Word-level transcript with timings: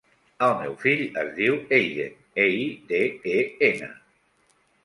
El 0.45 0.53
meu 0.61 0.71
fill 0.83 1.03
es 1.23 1.29
diu 1.35 1.59
Eiden: 1.77 2.17
e, 2.47 2.47
i, 2.63 2.65
de, 2.93 3.03
e, 3.35 3.37
ena. 3.73 3.95